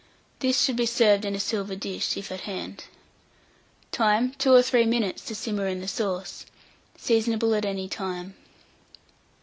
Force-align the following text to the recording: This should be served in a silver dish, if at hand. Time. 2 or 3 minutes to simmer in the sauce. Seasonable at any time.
This 0.39 0.59
should 0.59 0.77
be 0.77 0.87
served 0.87 1.25
in 1.25 1.35
a 1.35 1.39
silver 1.39 1.75
dish, 1.75 2.17
if 2.17 2.31
at 2.31 2.41
hand. 2.49 2.85
Time. 3.91 4.33
2 4.39 4.51
or 4.55 4.63
3 4.63 4.83
minutes 4.87 5.23
to 5.25 5.35
simmer 5.35 5.67
in 5.67 5.79
the 5.79 5.87
sauce. 5.87 6.43
Seasonable 6.97 7.53
at 7.53 7.65
any 7.65 7.87
time. 7.87 8.33